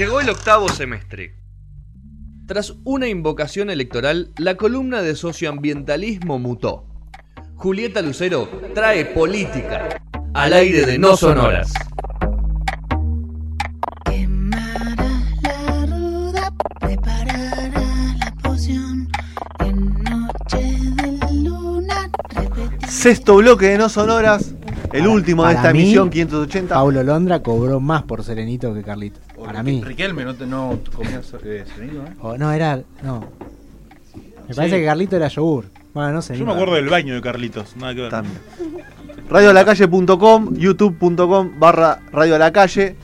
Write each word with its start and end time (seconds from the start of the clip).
Llegó 0.00 0.18
el 0.22 0.30
octavo 0.30 0.66
semestre. 0.70 1.34
Tras 2.46 2.72
una 2.84 3.06
invocación 3.06 3.68
electoral, 3.68 4.32
la 4.38 4.54
columna 4.54 5.02
de 5.02 5.14
socioambientalismo 5.14 6.38
mutó. 6.38 6.86
Julieta 7.56 8.00
Lucero 8.00 8.48
trae 8.74 9.04
política 9.04 10.00
al 10.32 10.54
aire 10.54 10.86
de 10.86 10.96
No 10.98 11.18
Sonoras. 11.18 11.74
Quemará 14.06 15.06
la 15.42 15.84
ruda, 15.84 16.50
preparará 16.80 17.54
la 18.18 18.34
poción. 18.42 19.06
En 19.58 20.02
noche 20.02 20.62
de 20.96 21.42
luna, 21.42 22.10
repetirá. 22.30 22.88
Sexto 22.88 23.36
bloque 23.36 23.66
de 23.66 23.76
No 23.76 23.90
Sonoras, 23.90 24.54
el 24.94 25.00
Para- 25.02 25.10
último 25.10 25.42
de 25.42 25.48
para 25.48 25.58
esta 25.60 25.72
mí, 25.74 25.82
emisión 25.82 26.08
580. 26.08 26.74
Paulo 26.74 27.02
Londra 27.02 27.42
cobró 27.42 27.80
más 27.80 28.04
por 28.04 28.24
Serenito 28.24 28.72
que 28.72 28.82
Carlito. 28.82 29.20
Mí. 29.62 29.82
Riquelme 29.84 30.24
no, 30.24 30.34
te- 30.34 30.46
no 30.46 30.78
comía 30.94 31.20
eh, 31.44 31.64
¿eh? 31.80 31.94
O 32.20 32.36
no, 32.36 32.50
era. 32.52 32.80
No. 33.02 33.20
Me 34.46 34.54
Sí. 34.54 34.56
parece 34.56 34.80
que 34.80 34.84
Carlito 34.86 35.16
era 35.16 35.28
yogur. 35.28 35.66
Bueno, 35.94 36.12
no 36.12 36.22
sé. 36.22 36.36
Yo 36.36 36.44
me 36.44 36.52
acuerdo 36.52 36.74
del 36.74 36.88
baño 36.88 37.14
de 37.14 37.20
Carlitos, 37.20 37.76
nada 37.76 37.94
que 37.94 38.00
ver. 38.02 38.10
También. 38.10 38.38
Radiolacalle.com, 39.28 40.54
youtube.com 40.56 41.58
barra 41.58 42.00
Radio 42.12 42.34
a 42.36 42.38
la 42.38 42.52
Calle. 42.52 42.96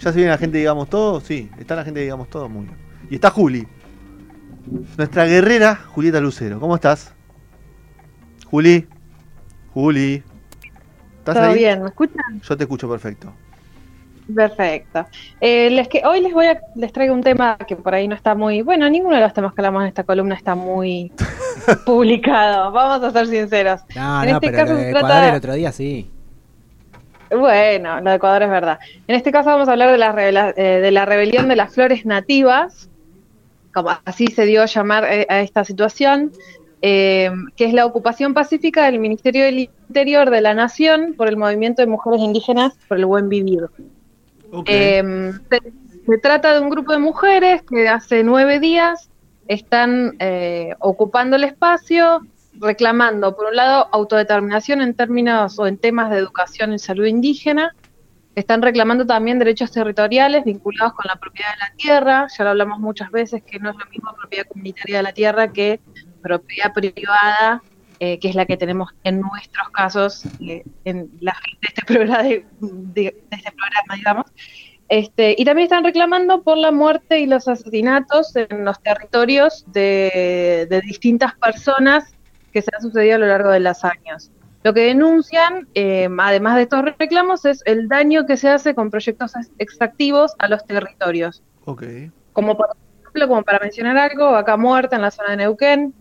Ya 0.00 0.10
se 0.12 0.16
viene 0.16 0.30
la 0.30 0.38
gente, 0.38 0.58
digamos 0.58 0.88
todo. 0.90 1.20
Sí, 1.20 1.50
está 1.58 1.76
la 1.76 1.84
gente, 1.84 2.00
digamos 2.00 2.28
todo. 2.28 2.48
Muy 2.48 2.64
bien. 2.66 2.76
Y 3.10 3.14
está 3.16 3.30
Juli. 3.30 3.66
Nuestra 4.96 5.24
guerrera 5.26 5.76
Julieta 5.76 6.20
Lucero. 6.20 6.58
¿Cómo 6.58 6.74
estás? 6.74 7.12
Juli. 8.46 8.86
Juli. 9.72 10.22
¿Estás 11.18 11.34
¿Todo 11.34 11.44
ahí? 11.44 11.58
bien? 11.58 11.82
¿Me 11.82 11.88
escuchan? 11.88 12.40
Yo 12.42 12.56
te 12.56 12.64
escucho 12.64 12.88
perfecto. 12.88 13.32
Perfecto. 14.32 15.06
Eh, 15.40 15.68
les 15.70 15.88
que, 15.88 16.02
hoy 16.06 16.20
les 16.20 16.32
voy 16.32 16.46
a 16.46 16.60
les 16.76 16.92
traigo 16.92 17.12
un 17.14 17.22
tema 17.22 17.56
que 17.58 17.76
por 17.76 17.94
ahí 17.94 18.08
no 18.08 18.14
está 18.14 18.34
muy 18.34 18.62
bueno. 18.62 18.88
Ninguno 18.88 19.16
de 19.16 19.22
los 19.22 19.34
temas 19.34 19.52
que 19.52 19.60
hablamos 19.60 19.82
en 19.82 19.88
esta 19.88 20.04
columna 20.04 20.34
está 20.34 20.54
muy 20.54 21.12
publicado. 21.86 22.70
Vamos 22.72 23.02
a 23.06 23.10
ser 23.10 23.26
sinceros. 23.26 23.80
No, 23.94 24.22
En 24.22 24.30
no, 24.30 24.34
este 24.36 24.46
pero 24.50 24.56
caso 24.56 24.72
lo 24.72 24.78
se 24.78 24.84
de 24.86 24.90
trata- 24.92 25.06
Ecuador 25.08 25.28
el 25.30 25.34
otro 25.36 25.52
día 25.54 25.72
sí. 25.72 26.10
Bueno, 27.30 28.00
lo 28.00 28.10
de 28.10 28.16
Ecuador 28.16 28.42
es 28.44 28.50
verdad. 28.50 28.78
En 29.08 29.16
este 29.16 29.32
caso 29.32 29.50
vamos 29.50 29.68
a 29.68 29.72
hablar 29.72 29.90
de 29.90 29.98
la, 29.98 30.12
revela- 30.14 30.54
eh, 30.56 30.80
de 30.80 30.90
la 30.90 31.04
rebelión 31.04 31.48
de 31.48 31.56
las 31.56 31.74
flores 31.74 32.06
nativas, 32.06 32.88
como 33.72 33.90
así 34.04 34.28
se 34.28 34.44
dio 34.46 34.62
a 34.62 34.66
llamar 34.66 35.04
eh, 35.10 35.26
a 35.28 35.40
esta 35.40 35.64
situación, 35.64 36.30
eh, 36.80 37.30
que 37.56 37.64
es 37.64 37.72
la 37.72 37.86
ocupación 37.86 38.34
pacífica 38.34 38.84
del 38.84 39.00
Ministerio 39.00 39.44
del 39.44 39.70
Interior 39.88 40.30
de 40.30 40.40
la 40.42 40.54
Nación 40.54 41.14
por 41.16 41.28
el 41.28 41.36
movimiento 41.36 41.82
de 41.82 41.88
mujeres 41.88 42.20
indígenas 42.20 42.74
por 42.88 42.98
el 42.98 43.06
buen 43.06 43.28
vivir. 43.28 43.66
Eh, 44.66 45.32
se, 45.50 46.18
trata 46.18 46.54
de 46.54 46.60
un 46.60 46.70
grupo 46.70 46.92
de 46.92 46.98
mujeres 46.98 47.62
que 47.62 47.88
hace 47.88 48.22
nueve 48.22 48.60
días 48.60 49.10
están 49.48 50.16
eh, 50.18 50.74
ocupando 50.80 51.36
el 51.36 51.44
espacio, 51.44 52.20
reclamando, 52.54 53.34
por 53.36 53.46
un 53.46 53.56
lado, 53.56 53.88
autodeterminación 53.92 54.80
en 54.80 54.94
términos 54.94 55.58
o 55.58 55.66
en 55.66 55.78
temas 55.78 56.10
de 56.10 56.18
educación 56.18 56.72
y 56.72 56.78
salud 56.78 57.06
indígena. 57.06 57.74
Están 58.34 58.62
reclamando 58.62 59.06
también 59.06 59.38
derechos 59.38 59.70
territoriales 59.70 60.44
vinculados 60.44 60.94
con 60.94 61.04
la 61.06 61.16
propiedad 61.16 61.50
de 61.52 61.58
la 61.58 61.76
tierra. 61.76 62.26
Ya 62.36 62.44
lo 62.44 62.50
hablamos 62.50 62.80
muchas 62.80 63.10
veces 63.10 63.42
que 63.44 63.58
no 63.58 63.70
es 63.70 63.76
lo 63.76 63.86
mismo 63.86 64.12
propiedad 64.14 64.46
comunitaria 64.46 64.96
de 64.98 65.02
la 65.02 65.12
tierra 65.12 65.52
que 65.52 65.80
propiedad 66.20 66.72
privada, 66.72 67.62
eh, 68.04 68.18
que 68.20 68.28
es 68.28 68.34
la 68.34 68.44
que 68.46 68.56
tenemos 68.56 68.88
en 69.04 69.20
nuestros 69.20 69.68
casos, 69.70 70.24
eh, 70.40 70.62
en 70.84 71.10
la 71.20 71.34
gente 71.34 71.58
de 71.62 71.68
este 71.68 71.82
programa, 71.86 72.22
de, 72.22 72.44
de- 72.60 73.02
de 73.30 73.36
este 73.40 73.52
programa 73.52 73.94
digamos. 73.96 74.26
Este, 74.88 75.34
y 75.38 75.44
también 75.46 75.64
están 75.64 75.82
reclamando 75.84 76.42
por 76.42 76.58
la 76.58 76.70
muerte 76.70 77.18
y 77.20 77.26
los 77.26 77.48
asesinatos 77.48 78.36
en 78.36 78.64
los 78.66 78.78
territorios 78.82 79.64
de, 79.72 80.66
de 80.68 80.80
distintas 80.82 81.32
personas 81.36 82.14
que 82.52 82.60
se 82.60 82.70
han 82.76 82.82
sucedido 82.82 83.16
a 83.16 83.18
lo 83.18 83.26
largo 83.26 83.50
de 83.50 83.60
los 83.60 83.82
años. 83.84 84.30
Lo 84.62 84.72
que 84.74 84.80
denuncian, 84.92 85.68
eh, 85.74 86.08
además 86.18 86.56
de 86.56 86.62
estos 86.62 86.82
reclamos, 86.98 87.44
es 87.46 87.62
el 87.64 87.88
daño 87.88 88.26
que 88.26 88.36
se 88.36 88.48
hace 88.50 88.74
con 88.74 88.90
proyectos 88.90 89.34
ex- 89.36 89.50
extractivos 89.58 90.34
a 90.38 90.48
los 90.48 90.64
territorios. 90.66 91.42
Ok. 91.64 91.82
Como 92.32 92.56
por 92.56 92.68
ejemplo, 93.02 93.28
como 93.28 93.42
para 93.42 93.58
mencionar 93.60 93.96
algo, 93.96 94.32
Vaca 94.32 94.56
Muerta 94.56 94.96
en 94.96 95.02
la 95.02 95.10
zona 95.10 95.30
de 95.30 95.36
Neuquén, 95.38 95.94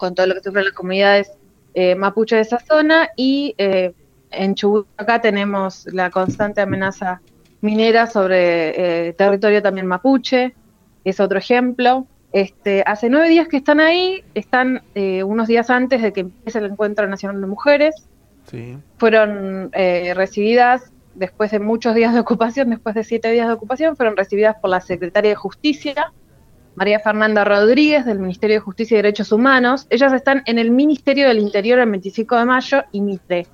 con 0.00 0.14
todo 0.14 0.26
lo 0.26 0.34
que 0.34 0.40
sufren 0.42 0.64
las 0.64 0.74
comunidades 0.74 1.30
eh, 1.74 1.94
mapuche 1.94 2.34
de 2.36 2.42
esa 2.42 2.58
zona, 2.58 3.10
y 3.16 3.54
eh, 3.58 3.92
en 4.32 4.54
Chubut 4.54 4.86
acá 4.96 5.20
tenemos 5.20 5.86
la 5.92 6.10
constante 6.10 6.60
amenaza 6.62 7.20
minera 7.60 8.06
sobre 8.06 9.08
eh, 9.08 9.12
territorio 9.12 9.60
también 9.62 9.86
mapuche, 9.86 10.54
es 11.04 11.20
otro 11.20 11.38
ejemplo. 11.38 12.06
Este, 12.32 12.82
hace 12.86 13.10
nueve 13.10 13.28
días 13.28 13.48
que 13.48 13.56
están 13.58 13.80
ahí, 13.80 14.22
están 14.34 14.82
eh, 14.94 15.22
unos 15.22 15.48
días 15.48 15.68
antes 15.68 16.00
de 16.00 16.12
que 16.12 16.20
empiece 16.20 16.58
el 16.58 16.66
Encuentro 16.66 17.06
Nacional 17.06 17.40
de 17.40 17.46
Mujeres, 17.46 17.94
Sí. 18.50 18.78
fueron 18.96 19.70
eh, 19.74 20.12
recibidas 20.14 20.92
después 21.14 21.50
de 21.50 21.58
muchos 21.60 21.94
días 21.94 22.14
de 22.14 22.20
ocupación, 22.20 22.70
después 22.70 22.94
de 22.94 23.04
siete 23.04 23.30
días 23.30 23.46
de 23.48 23.52
ocupación, 23.52 23.96
fueron 23.96 24.16
recibidas 24.16 24.56
por 24.60 24.70
la 24.70 24.80
Secretaria 24.80 25.30
de 25.30 25.36
Justicia, 25.36 26.12
María 26.74 27.00
Fernanda 27.00 27.44
Rodríguez, 27.44 28.04
del 28.04 28.18
Ministerio 28.18 28.56
de 28.56 28.60
Justicia 28.60 28.94
y 28.94 28.98
Derechos 28.98 29.32
Humanos. 29.32 29.86
Ellas 29.90 30.12
están 30.12 30.42
en 30.46 30.58
el 30.58 30.70
Ministerio 30.70 31.28
del 31.28 31.38
Interior 31.38 31.78
el 31.78 31.90
25 31.90 32.36
de 32.36 32.44
mayo 32.44 32.84
y 32.92 33.00
Mitre, 33.00 33.46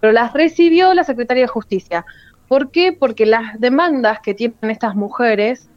pero 0.00 0.12
las 0.12 0.32
recibió 0.32 0.92
la 0.94 1.04
Secretaria 1.04 1.44
de 1.44 1.48
Justicia. 1.48 2.04
¿Por 2.48 2.70
qué? 2.70 2.92
Porque 2.92 3.26
las 3.26 3.58
demandas 3.60 4.20
que 4.20 4.34
tienen 4.34 4.70
estas 4.70 4.94
mujeres 4.94 5.68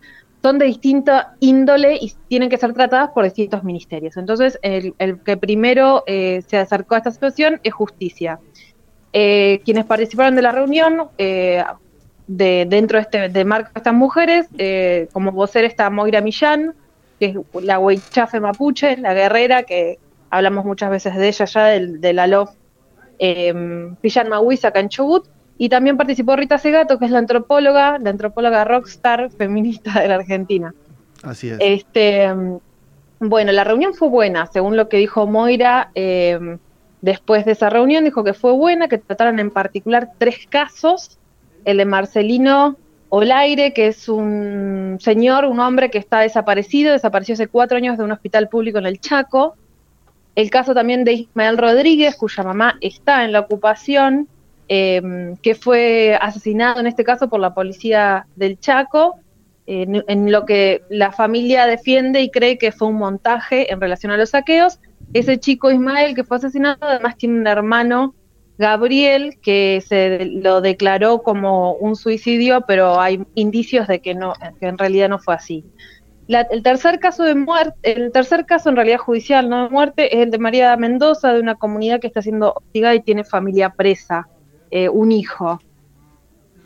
son 0.42 0.58
de 0.58 0.66
distinta 0.66 1.36
índole 1.40 1.98
y 2.00 2.14
tienen 2.28 2.50
que 2.50 2.58
ser 2.58 2.74
tratadas 2.74 3.10
por 3.10 3.24
distintos 3.24 3.64
ministerios. 3.64 4.16
Entonces, 4.18 4.58
el, 4.62 4.94
el 4.98 5.20
que 5.22 5.38
primero 5.38 6.04
eh, 6.08 6.42
se 6.48 6.58
acercó 6.58 6.96
a 6.96 7.00
esta 7.00 7.12
situación 7.12 7.60
es 7.64 7.74
justicia. 7.74 8.40
Eh, 9.12 9.62
quienes 9.66 9.86
participaron 9.86 10.36
de 10.36 10.42
la 10.42 10.52
reunión, 10.52 11.10
eh, 11.18 11.64
de, 12.30 12.68
dentro 12.70 12.98
de 12.98 13.02
este 13.02 13.30
de 13.30 13.44
marco 13.44 13.72
de 13.74 13.80
estas 13.80 13.94
mujeres, 13.94 14.48
eh, 14.58 15.10
como 15.12 15.32
vocera 15.32 15.68
está 15.68 15.90
Moira 15.90 16.22
Millán, 16.22 16.76
que 17.20 17.26
es 17.26 17.64
la 17.64 17.80
Huichafe 17.80 18.40
Mapuche, 18.40 18.98
la 18.98 19.14
guerrera, 19.16 19.64
que 19.64 19.98
hablamos 20.30 20.64
muchas 20.64 20.92
veces 20.92 21.16
de 21.16 21.28
ella 21.28 21.46
ya, 21.46 21.66
del, 21.66 22.00
de 22.00 22.14
la 22.14 22.28
LOF 22.28 22.52
eh, 23.18 23.92
Pillan 24.00 24.30
Mahuiz 24.30 24.64
acá 24.64 24.80
en 24.80 24.90
Chubut, 24.90 25.28
y 25.58 25.70
también 25.70 25.98
participó 25.98 26.36
Rita 26.36 26.60
Segato, 26.60 27.00
que 27.00 27.06
es 27.06 27.12
la 27.12 27.18
antropóloga, 27.18 27.98
la 27.98 28.12
antropóloga 28.12 28.64
rockstar 28.64 29.32
feminista 29.32 30.00
de 30.00 30.08
la 30.08 30.16
Argentina. 30.16 30.74
Así 31.24 31.50
es. 31.50 31.58
Este, 31.60 32.34
mm, 32.34 32.60
bueno, 33.22 33.52
la 33.52 33.64
reunión 33.64 33.96
fue 33.96 34.08
buena, 34.08 34.46
según 34.46 34.78
lo 34.78 34.88
que 34.88 34.98
dijo 34.98 35.26
Moira. 35.26 35.90
eh, 35.96 36.58
después 37.02 37.46
de 37.46 37.54
esa 37.54 37.70
reunión 37.70 38.04
dijo 38.04 38.24
que 38.24 38.34
fue 38.34 38.52
buena, 38.52 38.88
que 38.88 38.98
trataron 38.98 39.40
en 39.40 39.52
particular 39.52 40.10
tres 40.18 40.48
casos. 40.50 41.19
El 41.66 41.78
de 41.78 41.86
Marcelino 41.86 42.78
Olaire, 43.10 43.74
que 43.74 43.88
es 43.88 44.08
un 44.08 44.98
señor, 45.00 45.46
un 45.46 45.60
hombre 45.60 45.90
que 45.90 45.98
está 45.98 46.20
desaparecido, 46.20 46.94
desapareció 46.94 47.34
hace 47.34 47.48
cuatro 47.48 47.78
años 47.78 47.98
de 47.98 48.04
un 48.04 48.12
hospital 48.12 48.50
público 48.50 48.78
en 48.78 48.86
el 48.86 49.00
Chaco. 49.00 49.56
El 50.36 50.50
caso 50.50 50.74
también 50.74 51.04
de 51.04 51.14
Ismael 51.14 51.58
Rodríguez, 51.58 52.16
cuya 52.16 52.44
mamá 52.44 52.78
está 52.82 53.26
en 53.26 53.32
la 53.32 53.42
ocupación, 53.42 54.28
eh, 54.68 55.34
que 55.42 55.56
fue 55.56 56.18
asesinado 56.22 56.80
en 56.80 56.88
este 56.88 57.04
caso 57.04 57.28
por 57.28 57.40
la 57.40 57.56
policía 57.56 58.28
del 58.36 58.60
Chaco 58.60 59.16
en, 59.66 60.04
en 60.08 60.32
lo 60.32 60.46
que 60.46 60.84
la 60.90 61.12
familia 61.12 61.66
defiende 61.66 62.22
y 62.22 62.30
cree 62.30 62.58
que 62.58 62.72
fue 62.72 62.88
un 62.88 62.96
montaje 62.96 63.72
en 63.72 63.82
relación 63.82 64.12
a 64.12 64.18
los 64.18 64.30
saqueos. 64.30 64.80
Ese 65.14 65.40
chico 65.40 65.72
Ismael 65.72 66.14
que 66.14 66.24
fue 66.24 66.38
asesinado 66.38 66.78
además 66.82 67.18
tiene 67.18 67.40
un 67.40 67.48
hermano, 67.48 68.14
Gabriel, 68.60 69.40
que 69.42 69.82
se 69.88 70.26
lo 70.28 70.62
declaró 70.62 71.24
como 71.24 71.74
un 71.76 71.96
suicidio, 71.96 72.62
pero 72.68 73.00
hay 73.02 73.24
indicios 73.36 73.88
de 73.88 74.02
que 74.02 74.16
no, 74.16 74.34
que 74.60 74.68
en 74.68 74.78
realidad 74.78 75.10
no 75.10 75.20
fue 75.20 75.36
así. 75.36 75.66
La- 76.28 76.42
el 76.52 76.64
tercer 76.64 77.00
caso 77.00 77.24
de 77.24 77.36
muerte, 77.36 77.76
el 77.84 78.12
tercer 78.12 78.46
caso 78.46 78.70
en 78.70 78.76
realidad 78.78 79.00
judicial, 79.00 79.50
no 79.50 79.64
de 79.66 79.70
muerte, 79.70 80.16
es 80.16 80.24
el 80.24 80.32
de 80.32 80.40
María 80.40 80.78
Mendoza, 80.78 81.34
de 81.34 81.42
una 81.42 81.56
comunidad 81.56 82.02
que 82.02 82.08
está 82.08 82.22
siendo 82.22 82.54
hostigada 82.56 82.96
y 82.96 83.04
tiene 83.04 83.24
familia 83.26 83.72
presa, 83.72 84.30
eh, 84.72 84.90
un 84.90 85.12
hijo. 85.14 85.60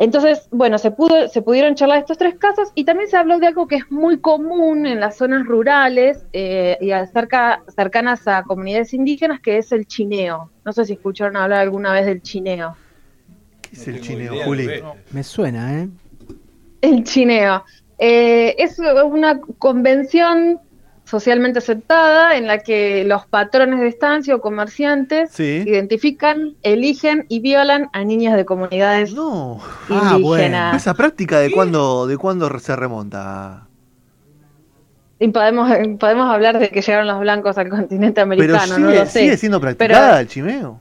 Entonces, 0.03 0.49
bueno, 0.51 0.77
se, 0.79 0.91
pudo, 0.91 1.29
se 1.29 1.41
pudieron 1.41 1.75
charlar 1.75 1.99
estos 1.99 2.17
tres 2.17 2.35
casos 2.35 2.73
y 2.75 2.83
también 2.83 3.09
se 3.09 3.15
habló 3.15 3.39
de 3.39 3.47
algo 3.47 3.67
que 3.67 3.77
es 3.77 3.89
muy 3.89 4.19
común 4.19 4.85
en 4.85 4.99
las 4.99 5.15
zonas 5.15 5.45
rurales 5.45 6.25
eh, 6.33 6.77
y 6.81 6.89
cerca, 7.13 7.63
cercanas 7.73 8.27
a 8.27 8.43
comunidades 8.43 8.93
indígenas, 8.93 9.39
que 9.39 9.59
es 9.59 9.71
el 9.71 9.87
chineo. 9.87 10.51
No 10.65 10.73
sé 10.73 10.83
si 10.83 10.93
escucharon 10.93 11.37
hablar 11.37 11.61
alguna 11.61 11.93
vez 11.93 12.05
del 12.05 12.21
chineo. 12.21 12.75
¿Qué 13.61 13.77
es 13.77 13.87
el 13.87 14.01
chineo, 14.01 14.43
Juli? 14.43 14.67
Me 15.11 15.23
suena, 15.23 15.79
¿eh? 15.79 15.89
El 16.81 17.05
chineo. 17.05 17.63
Eh, 17.97 18.55
es 18.57 18.79
una 18.79 19.39
convención 19.57 20.59
socialmente 21.05 21.59
aceptada 21.59 22.35
en 22.37 22.47
la 22.47 22.59
que 22.59 23.03
los 23.03 23.25
patrones 23.27 23.79
de 23.81 23.87
estancia 23.87 24.35
o 24.35 24.41
comerciantes 24.41 25.31
Sí. 25.31 25.63
identifican, 25.65 26.55
eligen 26.63 27.25
y 27.29 27.39
violan 27.41 27.89
a 27.93 28.03
niñas 28.03 28.35
de 28.35 28.45
comunidades 28.45 29.13
No. 29.13 29.59
Ah, 29.89 30.15
indígenas. 30.17 30.75
¿Esa 30.77 30.93
práctica 30.93 31.39
de 31.39 31.51
cuándo, 31.51 32.07
de 32.07 32.17
cuándo 32.17 32.49
se 32.59 32.75
remonta? 32.75 33.67
Y 35.19 35.27
podemos, 35.29 35.69
podemos 35.99 36.29
hablar 36.33 36.59
de 36.59 36.69
que 36.69 36.81
llegaron 36.81 37.07
los 37.07 37.19
blancos 37.19 37.57
al 37.57 37.69
continente 37.69 38.13
Pero 38.15 38.23
americano, 38.25 38.75
sigue, 38.75 38.79
no 38.79 38.89
lo 38.91 39.05
sé. 39.05 39.19
sigue 39.19 39.37
siendo 39.37 39.61
practicada 39.61 40.07
Pero- 40.09 40.19
el 40.21 40.27
chimeo. 40.27 40.79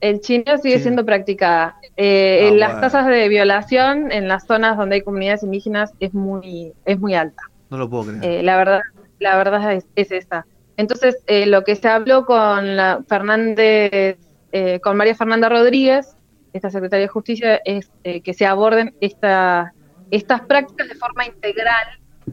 El 0.00 0.20
chineo 0.20 0.56
sigue 0.58 0.76
Sí. 0.76 0.82
siendo 0.84 1.04
practicada. 1.04 1.76
Eh, 1.96 2.40
Ah, 2.44 2.48
en 2.48 2.58
las 2.60 2.70
bueno. 2.72 2.80
tasas 2.86 3.06
de 3.06 3.28
violación 3.28 4.10
en 4.12 4.28
las 4.28 4.46
zonas 4.46 4.78
donde 4.78 4.94
hay 4.96 5.02
comunidades 5.02 5.42
indígenas 5.42 5.92
es 6.00 6.14
muy, 6.14 6.72
es 6.86 6.98
muy 6.98 7.14
alta. 7.14 7.42
No 7.68 7.76
lo 7.76 7.90
puedo 7.90 8.04
creer. 8.04 8.24
Eh, 8.24 8.42
la 8.42 8.56
verdad, 8.56 8.80
la 9.20 9.36
verdad 9.36 9.72
es, 9.74 9.86
es 9.94 10.10
esa. 10.10 10.46
Entonces, 10.76 11.18
eh, 11.26 11.46
lo 11.46 11.62
que 11.62 11.76
se 11.76 11.88
habló 11.88 12.24
con 12.24 12.76
la 12.76 13.04
Fernández, 13.08 14.18
eh, 14.52 14.80
con 14.82 14.96
María 14.96 15.14
Fernanda 15.14 15.48
Rodríguez, 15.48 16.16
esta 16.52 16.70
secretaria 16.70 17.04
de 17.04 17.08
Justicia, 17.08 17.60
es 17.64 17.90
eh, 18.02 18.22
que 18.22 18.34
se 18.34 18.46
aborden 18.46 18.94
esta, 19.00 19.72
estas 20.10 20.40
prácticas 20.42 20.88
de 20.88 20.94
forma 20.96 21.26
integral, 21.26 21.86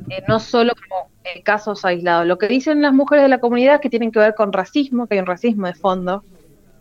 eh, 0.10 0.24
no 0.28 0.40
solo 0.40 0.74
como 0.88 1.10
eh, 1.24 1.44
casos 1.44 1.84
aislados. 1.86 2.26
Lo 2.26 2.38
que 2.38 2.48
dicen 2.48 2.82
las 2.82 2.94
mujeres 2.94 3.24
de 3.24 3.30
la 3.30 3.40
comunidad 3.40 3.76
es 3.76 3.82
que 3.82 3.90
tienen 3.90 4.12
que 4.12 4.20
ver 4.20 4.34
con 4.34 4.54
racismo, 4.54 5.08
que 5.08 5.16
hay 5.16 5.20
un 5.20 5.28
racismo 5.28 5.68
de 5.68 5.74
fondo. 5.76 6.24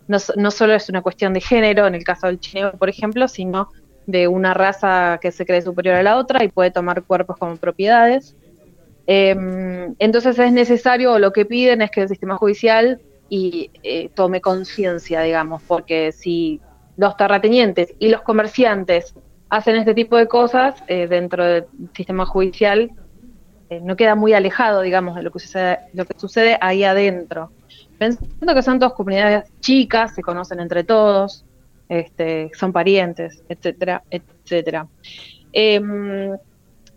No, 0.07 0.19
so- 0.19 0.33
no 0.37 0.51
solo 0.51 0.73
es 0.73 0.87
una 0.89 1.01
cuestión 1.01 1.33
de 1.33 1.41
género, 1.41 1.85
en 1.85 1.95
el 1.95 2.03
caso 2.05 2.27
del 2.27 2.39
chineo, 2.39 2.71
por 2.71 2.87
ejemplo, 2.89 3.27
sino 3.27 3.69
de 4.05 4.29
una 4.29 4.53
raza 4.53 5.19
que 5.21 5.33
se 5.33 5.45
cree 5.45 5.61
superior 5.61 5.95
a 5.95 6.03
la 6.03 6.17
otra 6.17 6.43
y 6.43 6.47
puede 6.47 6.71
tomar 6.71 7.03
cuerpos 7.03 7.35
como 7.37 7.57
propiedades. 7.57 8.37
Eh, 9.07 9.35
entonces 9.99 10.37
es 10.37 10.51
necesario, 10.51 11.13
o 11.13 11.19
lo 11.19 11.31
que 11.31 11.45
piden 11.45 11.81
es 11.81 11.91
que 11.91 12.01
el 12.01 12.09
sistema 12.09 12.35
judicial 12.37 13.01
y, 13.29 13.71
eh, 13.83 14.09
tome 14.13 14.41
conciencia, 14.41 15.21
digamos, 15.21 15.61
porque 15.63 16.11
si 16.11 16.61
los 16.97 17.15
terratenientes 17.17 17.93
y 17.99 18.09
los 18.09 18.21
comerciantes 18.21 19.13
hacen 19.49 19.75
este 19.75 19.93
tipo 19.93 20.17
de 20.17 20.27
cosas 20.27 20.83
eh, 20.87 21.07
dentro 21.07 21.45
del 21.45 21.65
sistema 21.95 22.25
judicial, 22.25 22.91
eh, 23.69 23.81
no 23.81 23.95
queda 23.95 24.15
muy 24.15 24.33
alejado, 24.33 24.81
digamos, 24.81 25.15
de 25.15 25.23
lo 25.23 25.31
que 25.31 25.39
sucede, 25.39 25.79
lo 25.93 26.05
que 26.05 26.17
sucede 26.17 26.57
ahí 26.61 26.83
adentro. 26.83 27.51
Pensando 27.97 28.53
que 28.53 28.61
son 28.61 28.79
todas 28.79 28.93
comunidades 28.93 29.51
chicas, 29.59 30.15
se 30.15 30.21
conocen 30.21 30.59
entre 30.59 30.83
todos, 30.83 31.45
este, 31.89 32.51
son 32.53 32.71
parientes, 32.71 33.43
etcétera, 33.49 34.03
etcétera. 34.09 34.87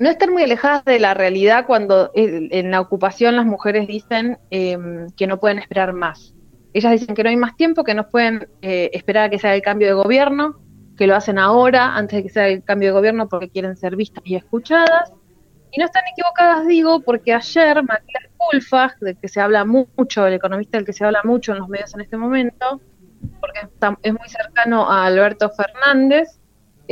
No 0.00 0.08
estar 0.08 0.30
muy 0.30 0.42
alejadas 0.42 0.84
de 0.84 0.98
la 0.98 1.14
realidad 1.14 1.66
cuando 1.66 2.10
eh, 2.14 2.48
en 2.52 2.70
la 2.70 2.80
ocupación 2.80 3.36
las 3.36 3.44
mujeres 3.46 3.86
dicen 3.86 4.38
em, 4.50 5.06
que 5.16 5.26
no 5.26 5.38
pueden 5.38 5.58
esperar 5.58 5.92
más. 5.92 6.34
Ellas 6.72 6.92
dicen 6.92 7.14
que 7.14 7.22
no 7.22 7.28
hay 7.28 7.36
más 7.36 7.54
tiempo, 7.56 7.84
que 7.84 7.94
no 7.94 8.08
pueden 8.08 8.48
eh, 8.62 8.90
esperar 8.94 9.24
a 9.26 9.30
que 9.30 9.38
se 9.38 9.46
haga 9.46 9.56
el 9.56 9.62
cambio 9.62 9.86
de 9.88 9.92
gobierno, 9.92 10.56
que 10.96 11.06
lo 11.06 11.14
hacen 11.16 11.38
ahora, 11.38 11.94
antes 11.96 12.16
de 12.16 12.22
que 12.22 12.28
se 12.30 12.40
haga 12.40 12.48
el 12.48 12.64
cambio 12.64 12.88
de 12.88 12.92
gobierno, 12.94 13.28
porque 13.28 13.50
quieren 13.50 13.76
ser 13.76 13.94
vistas 13.94 14.22
y 14.26 14.36
escuchadas. 14.36 15.12
Y 15.72 15.78
no 15.78 15.84
están 15.84 16.02
equivocadas, 16.12 16.66
digo, 16.66 17.00
porque 17.02 17.34
ayer 17.34 17.82
Matías 17.84 18.24
Kulfag, 18.38 18.98
del 19.00 19.18
que 19.18 19.28
se 19.28 19.40
habla 19.40 19.64
mu- 19.64 19.86
mucho, 19.96 20.26
el 20.26 20.34
economista 20.34 20.78
del 20.78 20.86
que 20.86 20.92
se 20.94 21.04
habla 21.04 21.20
mucho 21.24 21.52
en 21.52 21.58
los 21.58 21.68
medios 21.68 21.94
en 21.94 22.00
este 22.00 22.16
momento, 22.16 22.80
porque 23.40 23.60
es 24.02 24.12
muy 24.12 24.28
cercano 24.28 24.90
a 24.90 25.04
Alberto 25.06 25.50
Fernández, 25.50 26.39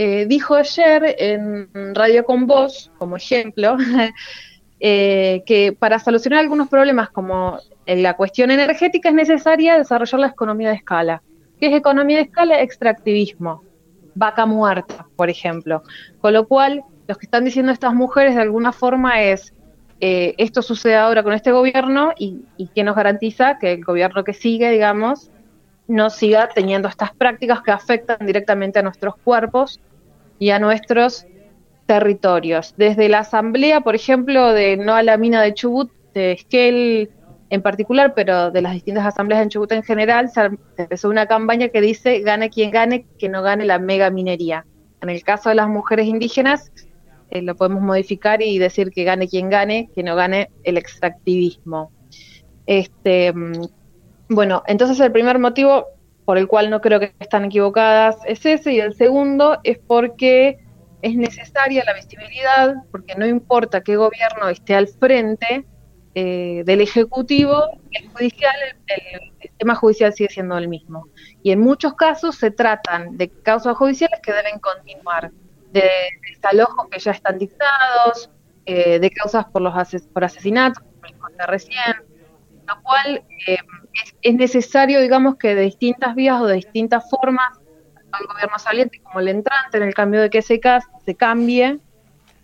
eh, 0.00 0.26
dijo 0.26 0.54
ayer 0.54 1.16
en 1.18 1.68
Radio 1.92 2.24
Con 2.24 2.46
Voz, 2.46 2.92
como 2.98 3.16
ejemplo, 3.16 3.76
eh, 4.80 5.42
que 5.44 5.72
para 5.72 5.98
solucionar 5.98 6.38
algunos 6.38 6.68
problemas 6.68 7.10
como 7.10 7.58
la 7.84 8.14
cuestión 8.14 8.52
energética 8.52 9.08
es 9.08 9.14
necesaria 9.16 9.76
desarrollar 9.76 10.20
la 10.20 10.28
economía 10.28 10.68
de 10.68 10.76
escala. 10.76 11.20
¿Qué 11.58 11.66
es 11.66 11.74
economía 11.74 12.18
de 12.18 12.22
escala? 12.22 12.62
Extractivismo. 12.62 13.64
Vaca 14.14 14.46
muerta, 14.46 15.08
por 15.16 15.30
ejemplo. 15.30 15.82
Con 16.20 16.32
lo 16.32 16.46
cual, 16.46 16.84
los 17.08 17.18
que 17.18 17.26
están 17.26 17.44
diciendo 17.44 17.72
estas 17.72 17.92
mujeres 17.92 18.36
de 18.36 18.42
alguna 18.42 18.70
forma 18.70 19.20
es, 19.20 19.52
eh, 20.00 20.36
esto 20.38 20.62
sucede 20.62 20.94
ahora 20.94 21.24
con 21.24 21.32
este 21.32 21.50
gobierno 21.50 22.12
y, 22.16 22.44
y 22.56 22.68
que 22.68 22.84
nos 22.84 22.94
garantiza 22.94 23.58
que 23.58 23.72
el 23.72 23.84
gobierno 23.84 24.22
que 24.22 24.32
sigue, 24.32 24.70
digamos, 24.70 25.32
no 25.88 26.08
siga 26.08 26.50
teniendo 26.50 26.86
estas 26.86 27.12
prácticas 27.16 27.62
que 27.62 27.72
afectan 27.72 28.24
directamente 28.24 28.78
a 28.78 28.82
nuestros 28.82 29.16
cuerpos 29.16 29.80
y 30.38 30.50
a 30.50 30.58
nuestros 30.58 31.26
territorios. 31.86 32.74
Desde 32.76 33.08
la 33.08 33.20
asamblea, 33.20 33.80
por 33.80 33.94
ejemplo, 33.94 34.52
de 34.52 34.76
No 34.76 34.94
a 34.94 35.02
la 35.02 35.16
mina 35.16 35.42
de 35.42 35.54
Chubut, 35.54 35.90
de 36.14 36.32
Esquel 36.32 37.10
en 37.50 37.62
particular, 37.62 38.12
pero 38.14 38.50
de 38.50 38.60
las 38.60 38.74
distintas 38.74 39.06
asambleas 39.06 39.42
en 39.42 39.48
Chubut 39.48 39.72
en 39.72 39.82
general, 39.82 40.30
se 40.30 40.50
empezó 40.76 41.08
una 41.08 41.26
campaña 41.26 41.68
que 41.68 41.80
dice 41.80 42.20
gane 42.20 42.50
quien 42.50 42.70
gane, 42.70 43.06
que 43.18 43.28
no 43.28 43.42
gane 43.42 43.64
la 43.64 43.78
mega 43.78 44.10
minería. 44.10 44.66
En 45.00 45.08
el 45.08 45.22
caso 45.22 45.48
de 45.48 45.54
las 45.54 45.68
mujeres 45.68 46.06
indígenas, 46.06 46.72
eh, 47.30 47.42
lo 47.42 47.56
podemos 47.56 47.82
modificar 47.82 48.42
y 48.42 48.58
decir 48.58 48.90
que 48.90 49.04
gane 49.04 49.28
quien 49.28 49.48
gane, 49.48 49.90
que 49.94 50.02
no 50.02 50.16
gane 50.16 50.50
el 50.64 50.76
extractivismo. 50.76 51.90
Este, 52.66 53.32
mm, 53.32 53.66
bueno, 54.28 54.62
entonces 54.66 55.00
el 55.00 55.12
primer 55.12 55.38
motivo 55.38 55.86
por 56.28 56.36
el 56.36 56.46
cual 56.46 56.68
no 56.68 56.82
creo 56.82 57.00
que 57.00 57.14
están 57.20 57.46
equivocadas 57.46 58.18
es 58.26 58.44
ese, 58.44 58.74
y 58.74 58.80
el 58.80 58.92
segundo 58.94 59.60
es 59.64 59.78
porque 59.78 60.58
es 61.00 61.16
necesaria 61.16 61.82
la 61.86 61.94
visibilidad, 61.94 62.74
porque 62.90 63.14
no 63.14 63.26
importa 63.26 63.80
qué 63.80 63.96
gobierno 63.96 64.46
esté 64.50 64.74
al 64.74 64.88
frente 64.88 65.64
eh, 66.14 66.64
del 66.66 66.82
Ejecutivo, 66.82 67.64
el 67.92 68.10
judicial, 68.10 68.54
el, 68.88 69.20
el 69.22 69.32
sistema 69.40 69.74
judicial 69.74 70.12
sigue 70.12 70.28
siendo 70.28 70.58
el 70.58 70.68
mismo. 70.68 71.06
Y 71.42 71.50
en 71.50 71.60
muchos 71.60 71.94
casos 71.94 72.36
se 72.36 72.50
tratan 72.50 73.16
de 73.16 73.30
causas 73.30 73.74
judiciales 73.78 74.20
que 74.22 74.34
deben 74.34 74.58
continuar, 74.58 75.30
de 75.70 75.88
desalojos 76.30 76.88
que 76.90 76.98
ya 76.98 77.12
están 77.12 77.38
dictados, 77.38 78.30
eh, 78.66 78.98
de 78.98 79.10
causas 79.12 79.46
por 79.46 79.62
los 79.62 79.72
ases- 79.72 80.06
por 80.12 80.24
asesinatos, 80.24 80.82
como 80.82 81.06
les 81.06 81.16
conté 81.16 81.46
recién, 81.46 81.94
lo 82.68 82.82
cual 82.82 83.22
eh, 83.46 83.58
es, 84.04 84.14
es 84.22 84.34
necesario, 84.34 85.00
digamos, 85.00 85.36
que 85.36 85.54
de 85.54 85.62
distintas 85.62 86.14
vías 86.14 86.40
o 86.40 86.46
de 86.46 86.56
distintas 86.56 87.08
formas, 87.10 87.48
tanto 87.94 88.18
el 88.20 88.26
gobierno 88.26 88.58
saliente 88.58 89.00
como 89.00 89.20
el 89.20 89.28
entrante, 89.28 89.78
en 89.78 89.82
el 89.84 89.94
cambio 89.94 90.20
de 90.20 90.30
que 90.30 90.42
se, 90.42 90.60
se 91.04 91.14
cambie, 91.14 91.78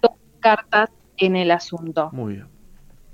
tomen 0.00 0.18
cartas 0.40 0.90
en 1.18 1.36
el 1.36 1.50
asunto. 1.50 2.10
Muy 2.12 2.34
bien. 2.34 2.48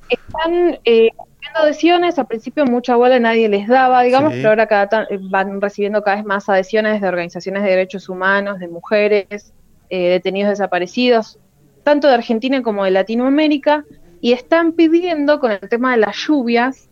Están 0.08 0.78
eh, 0.84 1.10
recibiendo 1.16 1.58
adhesiones, 1.60 2.18
al 2.18 2.26
principio 2.26 2.64
mucha 2.64 2.96
bola 2.96 3.20
nadie 3.20 3.48
les 3.48 3.68
daba, 3.68 4.02
digamos, 4.02 4.32
Sí. 4.32 4.38
pero 4.38 4.50
ahora 4.50 4.66
cada 4.66 5.06
van 5.30 5.60
recibiendo 5.60 6.02
cada 6.02 6.16
vez 6.16 6.24
más 6.24 6.48
adhesiones 6.48 7.00
de 7.00 7.08
organizaciones 7.08 7.62
de 7.62 7.70
derechos 7.70 8.08
humanos, 8.08 8.58
de 8.58 8.68
mujeres, 8.68 9.52
eh, 9.88 10.10
detenidos 10.10 10.50
desaparecidos, 10.50 11.38
tanto 11.84 12.08
de 12.08 12.14
Argentina 12.14 12.62
como 12.62 12.84
de 12.84 12.90
Latinoamérica, 12.90 13.84
y 14.20 14.32
están 14.32 14.72
pidiendo 14.72 15.40
con 15.40 15.52
el 15.52 15.60
tema 15.60 15.92
de 15.92 15.98
las 15.98 16.16
lluvias, 16.16 16.89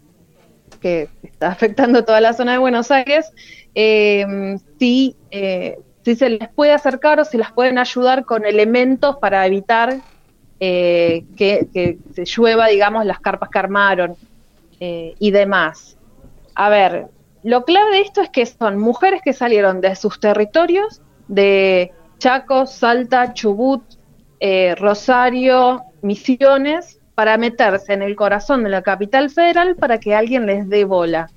que 0.78 1.08
está 1.22 1.48
afectando 1.48 2.04
toda 2.04 2.20
la 2.20 2.32
zona 2.32 2.52
de 2.52 2.58
Buenos 2.58 2.90
Aires, 2.90 3.32
eh, 3.74 4.56
si, 4.78 5.16
eh, 5.30 5.78
si 6.04 6.16
se 6.16 6.30
les 6.30 6.48
puede 6.48 6.72
acercar 6.72 7.20
o 7.20 7.24
si 7.24 7.38
las 7.38 7.52
pueden 7.52 7.78
ayudar 7.78 8.24
con 8.24 8.44
elementos 8.44 9.16
para 9.16 9.46
evitar 9.46 10.00
eh, 10.60 11.24
que, 11.36 11.68
que 11.72 11.98
se 12.14 12.24
llueva, 12.24 12.66
digamos, 12.68 13.04
las 13.06 13.20
carpas 13.20 13.48
que 13.50 13.58
armaron 13.58 14.16
y 14.80 15.32
demás. 15.32 15.96
A 16.54 16.68
ver, 16.68 17.06
lo 17.42 17.64
clave 17.64 17.96
de 17.96 18.00
esto 18.02 18.20
es 18.20 18.30
que 18.30 18.46
son 18.46 18.78
mujeres 18.78 19.22
que 19.24 19.32
salieron 19.32 19.80
de 19.80 19.96
sus 19.96 20.20
territorios, 20.20 21.02
de 21.26 21.90
Chaco, 22.18 22.64
Salta, 22.64 23.34
Chubut, 23.34 23.82
Rosario, 24.76 25.82
Misiones, 26.02 27.00
para 27.18 27.36
meterse 27.36 27.94
en 27.94 28.02
el 28.02 28.14
corazón 28.14 28.62
de 28.62 28.70
la 28.70 28.82
capital 28.82 29.28
federal 29.28 29.74
para 29.74 29.98
que 29.98 30.14
alguien 30.14 30.46
les 30.46 30.68
dé 30.68 30.84
bola. 30.84 31.28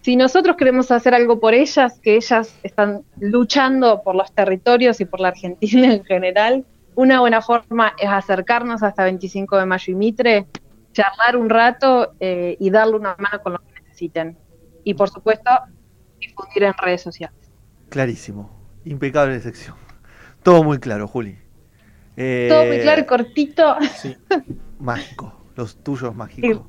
Si 0.00 0.16
nosotros 0.16 0.56
queremos 0.56 0.90
hacer 0.90 1.12
algo 1.12 1.38
por 1.38 1.52
ellas, 1.52 2.00
que 2.02 2.16
ellas 2.16 2.58
están 2.62 3.02
luchando 3.18 4.00
por 4.02 4.14
los 4.14 4.32
territorios 4.32 4.98
y 5.02 5.04
por 5.04 5.20
la 5.20 5.28
Argentina 5.28 5.92
en 5.92 6.04
general, 6.04 6.64
una 6.94 7.20
buena 7.20 7.42
forma 7.42 7.92
es 7.98 8.08
acercarnos 8.08 8.82
hasta 8.82 9.04
25 9.04 9.58
de 9.58 9.66
mayo 9.66 9.92
y 9.92 9.94
Mitre, 9.94 10.46
charlar 10.94 11.36
un 11.36 11.50
rato 11.50 12.14
eh, 12.18 12.56
y 12.58 12.70
darle 12.70 12.96
una 12.96 13.14
mano 13.18 13.42
con 13.42 13.52
lo 13.52 13.58
que 13.58 13.82
necesiten. 13.82 14.38
Y 14.84 14.94
por 14.94 15.10
supuesto, 15.10 15.50
difundir 16.18 16.62
en 16.62 16.72
redes 16.72 17.02
sociales. 17.02 17.36
Clarísimo. 17.90 18.48
Impecable 18.86 19.38
sección. 19.40 19.76
Todo 20.42 20.64
muy 20.64 20.78
claro, 20.78 21.06
Juli. 21.06 21.36
Eh, 22.16 22.46
Todo 22.48 22.64
muy 22.64 22.80
claro 22.80 23.02
y 23.02 23.04
cortito. 23.04 23.76
Mágico. 24.80 25.34
Los 25.56 25.76
tuyos 25.76 26.14
mágicos. 26.14 26.62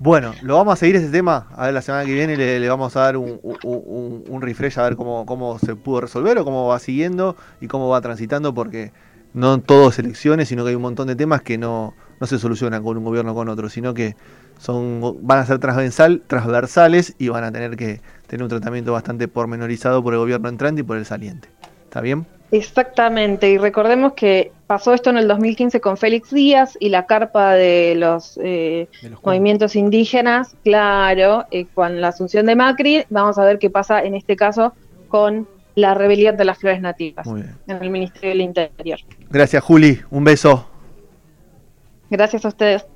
Bueno, 0.00 0.32
lo 0.42 0.54
vamos 0.56 0.74
a 0.74 0.76
seguir 0.76 0.96
ese 0.96 1.08
tema. 1.08 1.48
A 1.56 1.64
ver, 1.66 1.74
la 1.74 1.82
semana 1.82 2.04
que 2.04 2.12
viene 2.12 2.36
le, 2.36 2.60
le 2.60 2.68
vamos 2.68 2.94
a 2.96 3.00
dar 3.00 3.16
un, 3.16 3.40
un- 3.42 3.58
un- 3.62 4.24
un 4.28 4.42
refresh 4.42 4.78
a 4.78 4.84
ver 4.84 4.96
cómo, 4.96 5.26
cómo 5.26 5.58
se 5.58 5.74
pudo 5.74 6.02
resolver 6.02 6.38
o 6.38 6.44
cómo 6.44 6.68
va 6.68 6.78
siguiendo 6.78 7.36
y 7.60 7.66
cómo 7.66 7.88
va 7.88 8.00
transitando, 8.00 8.54
porque 8.54 8.92
no 9.34 9.60
todo 9.60 9.88
es 9.88 9.98
elecciones, 9.98 10.48
sino 10.48 10.62
que 10.62 10.70
hay 10.70 10.76
un 10.76 10.82
montón 10.82 11.08
de 11.08 11.16
temas 11.16 11.42
que 11.42 11.58
no, 11.58 11.94
no 12.20 12.26
se 12.28 12.38
solucionan 12.38 12.82
con 12.84 12.96
un 12.96 13.04
gobierno 13.04 13.32
o 13.32 13.34
con 13.34 13.48
otro, 13.48 13.68
sino 13.68 13.92
que 13.92 14.14
son 14.58 15.18
van 15.22 15.40
a 15.40 15.46
ser 15.46 15.58
transversal, 15.58 16.22
transversales 16.26 17.14
y 17.18 17.28
van 17.28 17.44
a 17.44 17.50
tener 17.52 17.76
que 17.76 18.00
tener 18.28 18.42
un 18.44 18.48
tratamiento 18.50 18.92
bastante 18.92 19.26
pormenorizado 19.26 20.02
por 20.02 20.12
el 20.14 20.20
gobierno 20.20 20.48
entrante 20.48 20.82
y 20.82 20.84
por 20.84 20.96
el 20.96 21.06
saliente. 21.06 21.48
¿Está 21.84 22.00
bien? 22.00 22.26
Exactamente, 22.50 23.50
y 23.50 23.58
recordemos 23.58 24.14
que 24.14 24.52
pasó 24.66 24.94
esto 24.94 25.10
en 25.10 25.18
el 25.18 25.28
2015 25.28 25.80
con 25.80 25.96
Félix 25.96 26.30
Díaz 26.30 26.76
y 26.80 26.88
la 26.88 27.06
carpa 27.06 27.52
de 27.54 27.94
los, 27.94 28.38
eh, 28.42 28.88
De 29.02 29.10
los 29.10 29.22
movimientos 29.22 29.76
indígenas, 29.76 30.56
claro, 30.64 31.44
eh, 31.50 31.66
con 31.74 32.00
la 32.00 32.08
asunción 32.08 32.46
de 32.46 32.56
Macri, 32.56 33.04
vamos 33.10 33.38
a 33.38 33.44
ver 33.44 33.58
qué 33.58 33.68
pasa 33.68 34.02
en 34.02 34.14
este 34.14 34.36
caso 34.36 34.72
con 35.08 35.46
la 35.74 35.94
rebelión 35.94 36.36
de 36.36 36.44
las 36.44 36.58
flores 36.58 36.80
nativas 36.80 37.26
en 37.26 37.82
el 37.82 37.90
Ministerio 37.90 38.30
del 38.30 38.40
Interior. 38.40 38.98
Gracias, 39.30 39.62
Juli. 39.62 40.00
Un 40.10 40.24
beso. 40.24 40.68
Gracias 42.10 42.44
a 42.44 42.48
ustedes. 42.48 42.86